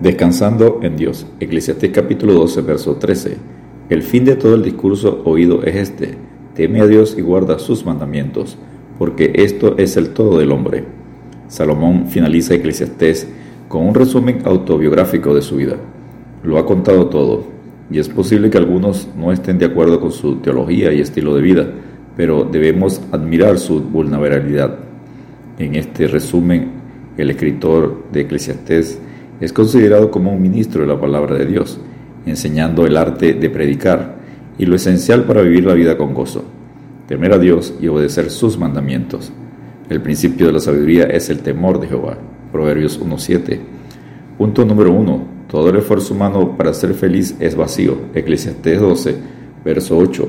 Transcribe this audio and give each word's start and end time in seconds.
Descansando 0.00 0.80
en 0.82 0.96
Dios. 0.96 1.24
Eclesiastés 1.38 1.92
capítulo 1.92 2.32
12, 2.32 2.62
verso 2.62 2.96
13. 2.96 3.36
El 3.88 4.02
fin 4.02 4.24
de 4.24 4.34
todo 4.34 4.56
el 4.56 4.62
discurso 4.64 5.22
oído 5.24 5.62
es 5.62 5.76
este. 5.76 6.16
Teme 6.54 6.80
a 6.80 6.86
Dios 6.88 7.14
y 7.16 7.22
guarda 7.22 7.60
sus 7.60 7.86
mandamientos, 7.86 8.58
porque 8.98 9.30
esto 9.36 9.76
es 9.78 9.96
el 9.96 10.08
todo 10.08 10.40
del 10.40 10.50
hombre. 10.50 10.84
Salomón 11.46 12.08
finaliza 12.08 12.54
Eclesiastés 12.54 13.28
con 13.68 13.86
un 13.86 13.94
resumen 13.94 14.40
autobiográfico 14.44 15.32
de 15.32 15.42
su 15.42 15.56
vida. 15.56 15.76
Lo 16.42 16.58
ha 16.58 16.66
contado 16.66 17.06
todo, 17.06 17.44
y 17.88 18.00
es 18.00 18.08
posible 18.08 18.50
que 18.50 18.58
algunos 18.58 19.08
no 19.16 19.30
estén 19.30 19.58
de 19.58 19.66
acuerdo 19.66 20.00
con 20.00 20.10
su 20.10 20.36
teología 20.36 20.92
y 20.92 21.00
estilo 21.00 21.36
de 21.36 21.42
vida, 21.42 21.68
pero 22.16 22.44
debemos 22.44 23.00
admirar 23.12 23.60
su 23.60 23.80
vulnerabilidad. 23.80 24.76
En 25.56 25.76
este 25.76 26.08
resumen, 26.08 26.72
el 27.16 27.30
escritor 27.30 28.02
de 28.12 28.22
Eclesiastés 28.22 28.98
es 29.44 29.52
considerado 29.52 30.10
como 30.10 30.32
un 30.32 30.40
ministro 30.40 30.80
de 30.80 30.86
la 30.86 30.98
palabra 30.98 31.36
de 31.36 31.44
Dios, 31.44 31.78
enseñando 32.24 32.86
el 32.86 32.96
arte 32.96 33.34
de 33.34 33.50
predicar 33.50 34.16
y 34.56 34.64
lo 34.64 34.74
esencial 34.74 35.24
para 35.24 35.42
vivir 35.42 35.66
la 35.66 35.74
vida 35.74 35.98
con 35.98 36.14
gozo, 36.14 36.44
temer 37.06 37.34
a 37.34 37.38
Dios 37.38 37.74
y 37.78 37.88
obedecer 37.88 38.30
sus 38.30 38.58
mandamientos. 38.58 39.32
El 39.90 40.00
principio 40.00 40.46
de 40.46 40.52
la 40.52 40.60
sabiduría 40.60 41.04
es 41.04 41.28
el 41.28 41.40
temor 41.40 41.78
de 41.78 41.88
Jehová. 41.88 42.16
Proverbios 42.52 42.98
1.7. 42.98 43.60
Punto 44.38 44.64
número 44.64 44.92
1. 44.92 45.34
Todo 45.50 45.68
el 45.68 45.76
esfuerzo 45.76 46.14
humano 46.14 46.56
para 46.56 46.72
ser 46.72 46.94
feliz 46.94 47.36
es 47.38 47.54
vacío. 47.54 47.98
Eclesiastés 48.14 48.80
12, 48.80 49.16
verso 49.62 49.98
8. 49.98 50.26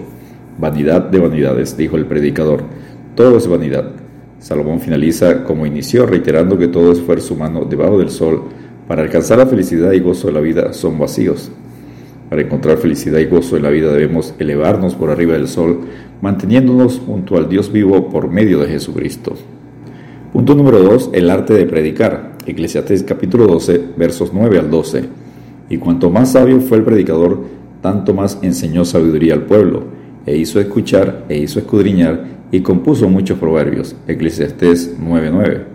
Vanidad 0.60 1.04
de 1.04 1.20
vanidades, 1.20 1.78
dijo 1.78 1.96
el 1.96 2.06
predicador. 2.06 2.64
Todo 3.16 3.38
es 3.38 3.48
vanidad. 3.48 3.92
Salomón 4.40 4.82
finaliza 4.82 5.46
como 5.46 5.66
inició, 5.66 6.06
reiterando 6.06 6.58
que 6.58 6.68
todo 6.68 6.92
esfuerzo 6.92 7.34
humano 7.34 7.64
debajo 7.64 7.98
del 7.98 8.10
sol 8.10 8.44
para 8.88 9.02
alcanzar 9.02 9.38
la 9.38 9.48
felicidad 9.48 9.92
y 9.94 10.00
gozo 10.00 10.28
de 10.28 10.34
la 10.34 10.42
vida 10.42 10.74
son 10.74 11.00
vacíos. 11.00 11.52
Para 12.30 12.42
encontrar 12.42 12.78
felicidad 12.78 13.20
y 13.20 13.26
gozo 13.26 13.58
en 13.58 13.64
la 13.64 13.70
vida 13.70 13.92
debemos 13.92 14.34
elevarnos 14.40 14.96
por 14.96 15.10
arriba 15.10 15.34
del 15.34 15.48
sol, 15.48 15.82
manteniéndonos 16.22 17.02
junto 17.06 17.38
al 17.38 17.50
Dios 17.50 17.72
vivo 17.72 18.10
por 18.10 18.30
medio 18.30 18.60
de 18.60 18.68
Jesucristo. 18.68 19.34
Punto 20.34 20.54
número 20.54 20.80
2. 20.80 21.12
El 21.14 21.30
arte 21.30 21.54
de 21.54 21.66
predicar. 21.66 22.34
Eclesiastés 22.46 23.04
capítulo 23.04 23.48
12, 23.48 23.82
versos 23.96 24.32
9 24.34 24.60
al 24.60 24.70
12. 24.70 25.06
Y 25.70 25.78
cuanto 25.78 26.10
más 26.10 26.34
sabio 26.34 26.60
fue 26.62 26.78
el 26.78 26.84
predicador, 26.84 27.44
tanto 27.82 28.14
más 28.14 28.40
enseñó 28.42 28.86
sabiduría 28.86 29.34
al 29.34 29.44
pueblo, 29.44 29.84
e 30.26 30.36
hizo 30.36 30.60
escuchar, 30.60 31.26
e 31.30 31.38
hizo 31.38 31.60
escudriñar, 31.60 32.26
y 32.52 32.62
compuso 32.62 33.10
muchos 33.10 33.40
proverbios. 33.40 33.96
Eclesiastés 34.08 34.96
9:9. 35.00 35.75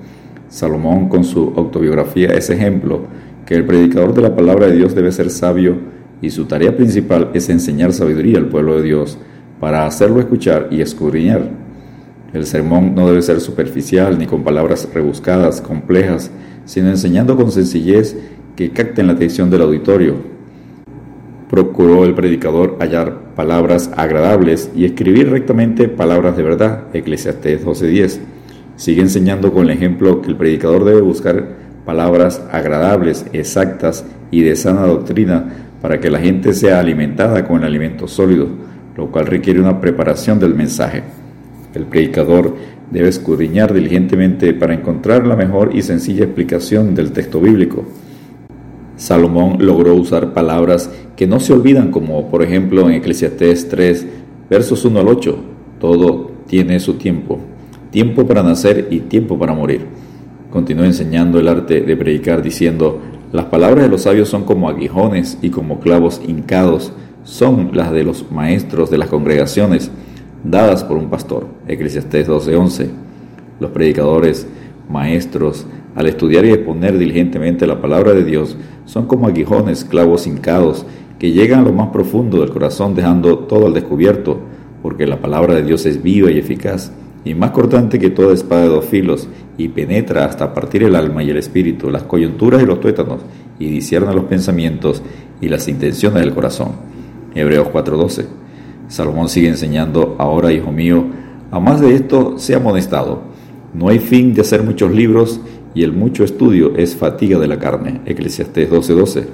Salomón 0.50 1.08
con 1.08 1.22
su 1.22 1.52
autobiografía 1.56 2.30
es 2.34 2.50
ejemplo 2.50 3.02
que 3.46 3.54
el 3.54 3.64
predicador 3.64 4.12
de 4.14 4.22
la 4.22 4.34
palabra 4.34 4.66
de 4.66 4.76
Dios 4.76 4.96
debe 4.96 5.12
ser 5.12 5.30
sabio 5.30 5.76
y 6.20 6.30
su 6.30 6.46
tarea 6.46 6.76
principal 6.76 7.30
es 7.34 7.48
enseñar 7.48 7.92
sabiduría 7.92 8.38
al 8.38 8.48
pueblo 8.48 8.76
de 8.76 8.82
Dios 8.82 9.16
para 9.60 9.86
hacerlo 9.86 10.18
escuchar 10.18 10.66
y 10.72 10.80
escudriñar. 10.80 11.48
El 12.32 12.46
sermón 12.46 12.96
no 12.96 13.08
debe 13.08 13.22
ser 13.22 13.40
superficial 13.40 14.18
ni 14.18 14.26
con 14.26 14.42
palabras 14.42 14.88
rebuscadas, 14.92 15.60
complejas, 15.60 16.32
sino 16.64 16.88
enseñando 16.88 17.36
con 17.36 17.52
sencillez 17.52 18.16
que 18.56 18.70
capten 18.70 19.06
la 19.06 19.12
atención 19.12 19.50
del 19.50 19.62
auditorio. 19.62 20.14
Procuró 21.48 22.04
el 22.04 22.14
predicador 22.14 22.76
hallar 22.80 23.34
palabras 23.36 23.90
agradables 23.96 24.70
y 24.74 24.84
escribir 24.84 25.30
rectamente 25.30 25.88
palabras 25.88 26.36
de 26.36 26.42
verdad. 26.42 26.84
Eclesiastés 26.92 27.64
12:10. 27.64 28.39
Sigue 28.80 29.02
enseñando 29.02 29.52
con 29.52 29.64
el 29.64 29.76
ejemplo 29.76 30.22
que 30.22 30.28
el 30.28 30.36
predicador 30.36 30.86
debe 30.86 31.02
buscar 31.02 31.48
palabras 31.84 32.42
agradables, 32.50 33.26
exactas 33.34 34.06
y 34.30 34.40
de 34.40 34.56
sana 34.56 34.86
doctrina 34.86 35.66
para 35.82 36.00
que 36.00 36.08
la 36.08 36.18
gente 36.18 36.54
sea 36.54 36.80
alimentada 36.80 37.46
con 37.46 37.58
el 37.58 37.64
alimento 37.64 38.08
sólido, 38.08 38.48
lo 38.96 39.10
cual 39.10 39.26
requiere 39.26 39.60
una 39.60 39.82
preparación 39.82 40.40
del 40.40 40.54
mensaje. 40.54 41.02
El 41.74 41.84
predicador 41.84 42.56
debe 42.90 43.10
escudriñar 43.10 43.74
diligentemente 43.74 44.54
para 44.54 44.72
encontrar 44.72 45.26
la 45.26 45.36
mejor 45.36 45.76
y 45.76 45.82
sencilla 45.82 46.24
explicación 46.24 46.94
del 46.94 47.12
texto 47.12 47.38
bíblico. 47.38 47.84
Salomón 48.96 49.58
logró 49.60 49.94
usar 49.94 50.32
palabras 50.32 50.90
que 51.16 51.26
no 51.26 51.38
se 51.38 51.52
olvidan, 51.52 51.90
como 51.90 52.30
por 52.30 52.42
ejemplo 52.42 52.88
en 52.88 52.94
Eclesiastés 52.94 53.68
3, 53.68 54.06
versos 54.48 54.86
1 54.86 55.00
al 55.00 55.08
8, 55.08 55.38
todo 55.78 56.30
tiene 56.46 56.80
su 56.80 56.94
tiempo 56.94 57.49
tiempo 57.90 58.26
para 58.26 58.42
nacer 58.42 58.88
y 58.90 59.00
tiempo 59.00 59.38
para 59.38 59.54
morir. 59.54 59.86
Continuó 60.50 60.84
enseñando 60.84 61.38
el 61.38 61.48
arte 61.48 61.82
de 61.82 61.96
predicar 61.96 62.42
diciendo, 62.42 63.00
las 63.32 63.46
palabras 63.46 63.84
de 63.84 63.90
los 63.90 64.02
sabios 64.02 64.28
son 64.28 64.44
como 64.44 64.68
aguijones 64.68 65.38
y 65.42 65.50
como 65.50 65.80
clavos 65.80 66.20
hincados, 66.26 66.92
son 67.24 67.70
las 67.74 67.92
de 67.92 68.02
los 68.02 68.30
maestros 68.32 68.90
de 68.90 68.98
las 68.98 69.08
congregaciones, 69.08 69.90
dadas 70.42 70.82
por 70.84 70.96
un 70.96 71.10
pastor. 71.10 71.46
Eclesiastés 71.68 72.26
12:11. 72.26 72.88
Los 73.60 73.70
predicadores, 73.70 74.46
maestros, 74.88 75.66
al 75.94 76.06
estudiar 76.06 76.44
y 76.44 76.50
exponer 76.50 76.98
diligentemente 76.98 77.66
la 77.66 77.80
palabra 77.80 78.12
de 78.14 78.24
Dios, 78.24 78.56
son 78.86 79.06
como 79.06 79.26
aguijones, 79.26 79.84
clavos 79.84 80.26
hincados, 80.26 80.86
que 81.18 81.32
llegan 81.32 81.60
a 81.60 81.64
lo 81.64 81.72
más 81.72 81.90
profundo 81.90 82.40
del 82.40 82.50
corazón 82.50 82.94
dejando 82.94 83.40
todo 83.40 83.66
al 83.66 83.74
descubierto, 83.74 84.38
porque 84.82 85.06
la 85.06 85.20
palabra 85.20 85.54
de 85.54 85.62
Dios 85.62 85.84
es 85.86 86.02
viva 86.02 86.30
y 86.30 86.38
eficaz 86.38 86.90
y 87.24 87.34
más 87.34 87.50
cortante 87.50 87.98
que 87.98 88.10
toda 88.10 88.32
espada 88.32 88.62
de 88.62 88.68
dos 88.68 88.84
filos, 88.84 89.28
y 89.58 89.68
penetra 89.68 90.24
hasta 90.24 90.54
partir 90.54 90.82
el 90.84 90.96
alma 90.96 91.22
y 91.22 91.30
el 91.30 91.36
espíritu, 91.36 91.90
las 91.90 92.04
coyunturas 92.04 92.62
y 92.62 92.66
los 92.66 92.80
tuétanos, 92.80 93.20
y 93.58 93.66
discierne 93.66 94.14
los 94.14 94.24
pensamientos 94.24 95.02
y 95.40 95.48
las 95.48 95.68
intenciones 95.68 96.20
del 96.20 96.34
corazón. 96.34 96.68
Hebreos 97.34 97.68
4:12. 97.68 98.26
Salomón 98.88 99.28
sigue 99.28 99.48
enseñando, 99.48 100.16
ahora, 100.18 100.52
hijo 100.52 100.72
mío, 100.72 101.04
a 101.50 101.60
más 101.60 101.80
de 101.80 101.94
esto 101.94 102.38
sea 102.38 102.56
amonestado. 102.56 103.22
No 103.74 103.88
hay 103.88 103.98
fin 103.98 104.34
de 104.34 104.40
hacer 104.40 104.62
muchos 104.62 104.90
libros, 104.90 105.40
y 105.74 105.84
el 105.84 105.92
mucho 105.92 106.24
estudio 106.24 106.76
es 106.76 106.96
fatiga 106.96 107.38
de 107.38 107.46
la 107.46 107.58
carne. 107.58 108.00
Eclesiastés 108.06 108.70
12:12. 108.70 109.26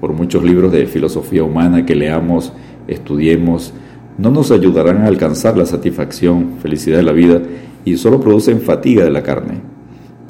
Por 0.00 0.12
muchos 0.12 0.42
libros 0.42 0.72
de 0.72 0.86
filosofía 0.86 1.44
humana 1.44 1.84
que 1.84 1.94
leamos, 1.94 2.52
estudiemos, 2.88 3.72
no 4.18 4.30
nos 4.30 4.50
ayudarán 4.50 4.98
a 4.98 5.06
alcanzar 5.06 5.56
la 5.56 5.64
satisfacción, 5.64 6.54
felicidad 6.60 6.98
de 6.98 7.04
la 7.04 7.12
vida 7.12 7.40
y 7.84 7.96
solo 7.96 8.20
producen 8.20 8.60
fatiga 8.60 9.04
de 9.04 9.10
la 9.10 9.22
carne. 9.22 9.60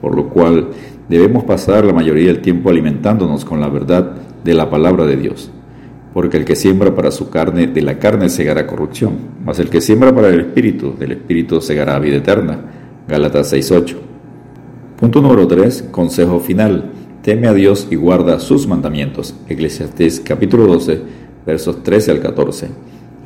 Por 0.01 0.15
lo 0.15 0.29
cual 0.29 0.69
debemos 1.09 1.45
pasar 1.45 1.85
la 1.85 1.95
mayoría 1.95 2.27
del 2.27 2.43
tiempo 2.43 2.69
alimentándonos 2.69 3.45
con 3.45 3.61
la 3.61 3.69
verdad 3.69 4.13
de 4.45 4.55
la 4.55 4.71
palabra 4.71 5.07
de 5.07 5.17
Dios. 5.17 5.51
Porque 6.13 6.37
el 6.37 6.45
que 6.45 6.55
siembra 6.55 6.95
para 6.95 7.11
su 7.11 7.31
carne, 7.31 7.67
de 7.67 7.83
la 7.83 7.99
carne 7.99 8.29
segará 8.29 8.67
corrupción, 8.67 9.15
mas 9.45 9.59
el 9.59 9.71
que 9.71 9.81
siembra 9.81 10.15
para 10.15 10.29
el 10.29 10.41
espíritu, 10.41 10.95
del 10.99 11.13
espíritu 11.13 11.61
segará 11.61 11.99
vida 11.99 12.17
eterna. 12.17 12.61
Gálatas 13.09 13.53
6:8. 13.53 13.97
Punto 14.99 15.23
número 15.23 15.47
3. 15.47 15.89
Consejo 15.91 16.41
final. 16.41 16.91
Teme 17.23 17.47
a 17.47 17.55
Dios 17.55 17.89
y 17.91 17.97
guarda 17.97 18.39
sus 18.39 18.67
mandamientos. 18.67 19.35
Eclesiastés 19.49 20.21
capítulo 20.21 20.67
12, 20.67 21.01
versos 21.47 21.83
13 21.83 22.11
al 22.11 22.21
14. 22.21 22.69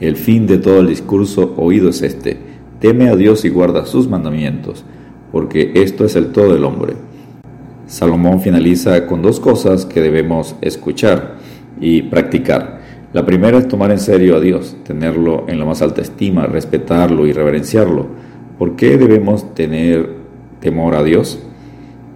El 0.03 0.17
fin 0.17 0.49
de 0.49 0.59
todo 0.59 0.81
el 0.81 0.89
discurso 0.89 1.55
oído 1.57 1.91
es 1.91 2.03
este, 2.03 2.37
teme 2.81 3.09
a 3.09 3.15
Dios 3.15 3.45
y 3.45 3.51
guarda 3.51 3.87
sus 3.87 4.09
mandamientos, 4.09 4.85
porque 5.31 5.71
esto 5.77 6.05
es 6.05 6.17
el 6.17 6.33
todo 6.33 6.53
del 6.53 6.65
hombre. 6.65 6.95
Salomón 7.87 8.41
finaliza 8.41 9.07
con 9.07 9.23
dos 9.23 9.39
cosas 9.39 9.87
que 9.87 10.01
debemos 10.01 10.57
escuchar 10.61 11.37
y 11.81 12.03
practicar. 12.03 12.81
La 13.13 13.25
primera 13.25 13.59
es 13.59 13.69
tomar 13.69 13.93
en 13.93 14.01
serio 14.01 14.35
a 14.35 14.41
Dios, 14.41 14.75
tenerlo 14.83 15.45
en 15.47 15.61
la 15.61 15.67
más 15.67 15.83
alta 15.83 16.03
estima, 16.03 16.47
respetarlo 16.47 17.25
y 17.29 17.33
reverenciarlo. 17.33 18.07
¿Por 18.59 18.75
qué 18.75 18.99
debemos 18.99 19.55
tener 19.55 20.17
temor 20.59 20.97
a 20.97 21.05
Dios? 21.05 21.39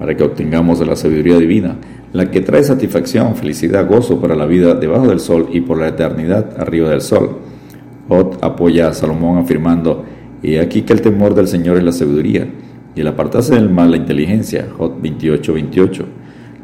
Para 0.01 0.17
que 0.17 0.25
obtengamos 0.25 0.85
la 0.85 0.97
sabiduría 0.97 1.39
divina, 1.39 1.77
la 2.13 2.33
que 2.33 2.41
trae 2.41 2.65
satisfacción, 2.65 3.37
felicidad, 3.37 3.89
gozo 3.89 4.21
para 4.21 4.35
la 4.35 4.47
vida 4.47 4.75
debajo 4.75 5.07
del 5.07 5.21
sol 5.21 5.51
y 5.53 5.61
por 5.61 5.79
la 5.79 5.87
eternidad 5.87 6.61
arriba 6.61 6.91
del 6.91 7.01
sol. 7.01 7.55
Ot 8.09 8.39
apoya 8.43 8.89
a 8.89 8.95
Salomón 8.95 9.39
afirmando, 9.39 10.05
y 10.43 10.57
aquí 10.57 10.83
que 10.83 10.93
el 10.93 11.01
temor 11.01 11.35
del 11.35 11.49
Señor 11.49 11.77
es 11.77 11.85
la 11.85 11.93
sabiduría, 11.93 12.47
y 12.95 13.01
el 13.01 13.07
apartarse 13.07 13.55
del 13.55 13.69
mal 13.69 13.91
la 13.91 13.97
inteligencia. 13.97 14.69
Jot 14.77 15.01
28, 15.01 15.53
28. 15.53 16.05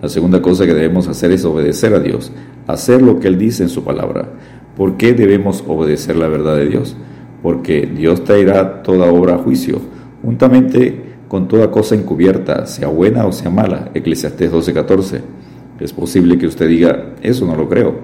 La 0.01 0.09
segunda 0.09 0.43
cosa 0.43 0.67
que 0.67 0.75
debemos 0.75 1.07
hacer 1.09 1.31
es 1.31 1.45
obedecer 1.45 1.95
a 1.95 2.01
Dios, 2.01 2.33
hacer 2.67 3.03
lo 3.03 3.21
que 3.21 3.29
Él 3.29 3.39
dice 3.39 3.63
en 3.63 3.69
su 3.69 3.85
palabra. 3.85 4.31
¿Por 4.77 4.97
qué 4.97 5.13
debemos 5.13 5.63
obedecer 5.67 6.17
la 6.17 6.29
verdad 6.29 6.57
de 6.57 6.69
Dios? 6.69 6.97
Porque 7.43 7.87
Dios 7.87 8.25
traerá 8.25 8.83
toda 8.83 9.13
obra 9.13 9.35
a 9.35 9.39
juicio, 9.39 9.81
juntamente 10.23 11.13
con 11.29 11.49
toda 11.49 11.71
cosa 11.71 11.95
encubierta, 11.95 12.67
sea 12.67 12.89
buena 12.89 13.27
o 13.27 13.33
sea 13.33 13.51
mala. 13.51 13.91
Eclesiastés 13.95 14.51
12, 14.51 14.73
14. 14.75 15.21
Es 15.81 15.93
posible 15.93 16.37
que 16.39 16.47
usted 16.47 16.69
diga, 16.69 17.15
eso 17.23 17.47
no 17.47 17.57
lo 17.57 17.69
creo. 17.69 17.95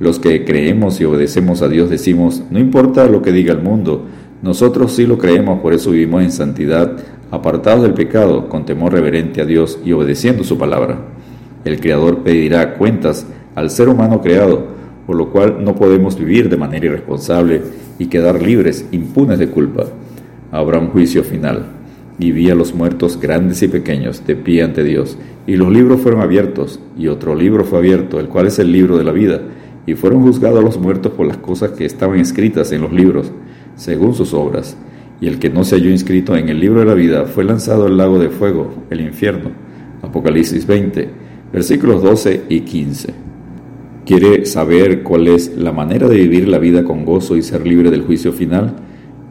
Los 0.00 0.18
que 0.18 0.46
creemos 0.46 0.98
y 0.98 1.04
obedecemos 1.04 1.60
a 1.60 1.68
Dios 1.68 1.90
decimos, 1.90 2.42
no 2.50 2.58
importa 2.58 3.06
lo 3.06 3.20
que 3.20 3.32
diga 3.32 3.52
el 3.52 3.60
mundo, 3.60 4.06
nosotros 4.40 4.92
sí 4.92 5.06
lo 5.06 5.18
creemos, 5.18 5.60
por 5.60 5.74
eso 5.74 5.90
vivimos 5.90 6.22
en 6.22 6.32
santidad, 6.32 6.96
apartados 7.30 7.82
del 7.82 7.92
pecado, 7.92 8.48
con 8.48 8.64
temor 8.64 8.94
reverente 8.94 9.42
a 9.42 9.44
Dios 9.44 9.78
y 9.84 9.92
obedeciendo 9.92 10.42
su 10.42 10.56
palabra. 10.56 10.98
El 11.66 11.78
Creador 11.78 12.20
pedirá 12.20 12.78
cuentas 12.78 13.26
al 13.54 13.68
ser 13.68 13.90
humano 13.90 14.22
creado, 14.22 14.68
por 15.06 15.16
lo 15.16 15.28
cual 15.28 15.62
no 15.62 15.74
podemos 15.74 16.18
vivir 16.18 16.48
de 16.48 16.56
manera 16.56 16.86
irresponsable 16.86 17.60
y 17.98 18.06
quedar 18.06 18.40
libres, 18.40 18.86
impunes 18.92 19.38
de 19.38 19.48
culpa. 19.48 19.84
Habrá 20.50 20.78
un 20.78 20.88
juicio 20.88 21.22
final. 21.24 21.66
Y 22.18 22.32
vi 22.32 22.48
a 22.48 22.54
los 22.54 22.74
muertos 22.74 23.20
grandes 23.20 23.62
y 23.62 23.68
pequeños 23.68 24.26
de 24.26 24.36
pie 24.36 24.62
ante 24.62 24.82
Dios, 24.82 25.18
y 25.46 25.56
los 25.56 25.70
libros 25.70 26.00
fueron 26.00 26.22
abiertos, 26.22 26.80
y 26.98 27.08
otro 27.08 27.34
libro 27.34 27.64
fue 27.64 27.78
abierto, 27.78 28.18
el 28.18 28.28
cual 28.28 28.46
es 28.46 28.58
el 28.58 28.72
libro 28.72 28.96
de 28.96 29.04
la 29.04 29.12
vida, 29.12 29.40
y 29.86 29.94
fueron 29.94 30.22
juzgados 30.22 30.62
los 30.62 30.78
muertos 30.78 31.12
por 31.12 31.26
las 31.26 31.38
cosas 31.38 31.72
que 31.72 31.84
estaban 31.84 32.20
escritas 32.20 32.72
en 32.72 32.82
los 32.82 32.92
libros, 32.92 33.32
según 33.76 34.14
sus 34.14 34.34
obras. 34.34 34.76
Y 35.20 35.26
el 35.26 35.38
que 35.38 35.50
no 35.50 35.64
se 35.64 35.76
halló 35.76 35.90
inscrito 35.90 36.36
en 36.36 36.48
el 36.48 36.60
libro 36.60 36.80
de 36.80 36.86
la 36.86 36.94
vida 36.94 37.26
fue 37.26 37.44
lanzado 37.44 37.86
al 37.86 37.96
lago 37.96 38.18
de 38.18 38.30
fuego, 38.30 38.72
el 38.90 39.00
infierno. 39.00 39.50
Apocalipsis 40.02 40.66
20, 40.66 41.08
versículos 41.52 42.02
12 42.02 42.44
y 42.48 42.60
15. 42.60 43.14
¿Quiere 44.06 44.46
saber 44.46 45.02
cuál 45.02 45.28
es 45.28 45.56
la 45.56 45.72
manera 45.72 46.08
de 46.08 46.16
vivir 46.16 46.48
la 46.48 46.58
vida 46.58 46.84
con 46.84 47.04
gozo 47.04 47.36
y 47.36 47.42
ser 47.42 47.66
libre 47.66 47.90
del 47.90 48.02
juicio 48.02 48.32
final? 48.32 48.74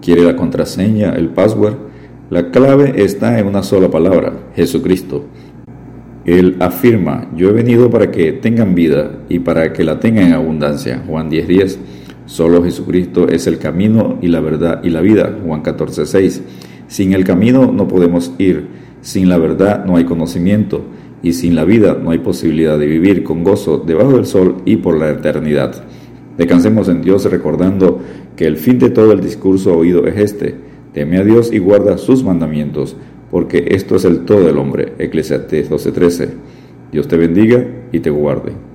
¿Quiere 0.01 0.24
la 0.24 0.36
contraseña, 0.36 1.13
el 1.13 1.30
password? 1.30 1.75
La 2.30 2.51
clave 2.51 3.04
está 3.04 3.40
en 3.40 3.48
una 3.48 3.63
sola 3.63 3.90
palabra, 3.90 4.34
Jesucristo. 4.56 5.25
Él 6.30 6.58
afirma, 6.60 7.28
yo 7.36 7.50
he 7.50 7.54
venido 7.54 7.90
para 7.90 8.12
que 8.12 8.34
tengan 8.34 8.76
vida 8.76 9.24
y 9.30 9.40
para 9.40 9.74
que 9.74 9.84
la 9.84 10.00
tengan 10.00 10.28
en 10.28 10.34
abundancia. 10.34 11.04
Juan 11.08 11.28
10:10. 11.28 11.48
10. 11.48 11.80
Solo 12.28 12.64
Jesucristo 12.64 13.28
es 13.28 13.48
el 13.48 13.58
camino 13.58 14.20
y 14.22 14.28
la 14.28 14.40
verdad 14.40 14.84
y 14.84 14.92
la 14.92 15.02
vida. 15.02 15.36
Juan 15.44 15.64
14:6. 15.64 16.44
Sin 16.88 17.14
el 17.14 17.24
camino 17.24 17.72
no 17.72 17.88
podemos 17.88 18.31
ir, 18.38 18.68
sin 19.02 19.28
la 19.28 19.40
verdad 19.40 19.86
no 19.86 19.98
hay 19.98 20.04
conocimiento 20.04 20.84
y 21.24 21.34
sin 21.34 21.56
la 21.56 21.66
vida 21.66 21.98
no 22.00 22.12
hay 22.12 22.20
posibilidad 22.20 22.78
de 22.78 22.86
vivir 22.86 23.24
con 23.24 23.44
gozo 23.44 23.80
debajo 23.80 24.12
del 24.16 24.28
sol 24.28 24.58
y 24.66 24.78
por 24.78 25.00
la 25.00 25.10
eternidad. 25.10 25.84
Descansemos 26.38 26.90
en 26.90 27.02
Dios 27.02 27.25
recordando 27.25 28.02
que 28.36 28.46
el 28.46 28.58
fin 28.58 28.78
de 28.78 28.92
todo 28.92 29.14
el 29.14 29.22
discurso 29.22 29.75
oído 29.75 30.06
es 30.06 30.16
este, 30.18 30.56
teme 30.94 31.18
a 31.18 31.24
Dios 31.24 31.52
y 31.52 31.58
guarda 31.58 31.98
sus 31.98 32.24
mandamientos, 32.24 32.96
porque 33.31 33.68
esto 33.70 33.96
es 33.96 34.06
el 34.06 34.26
todo 34.26 34.42
del 34.42 34.58
hombre. 34.58 34.94
Eclesiastes 34.98 35.70
12:13. 35.70 36.30
Dios 36.92 37.08
te 37.08 37.18
bendiga 37.18 37.66
y 37.92 38.00
te 38.00 38.10
guarde. 38.10 38.69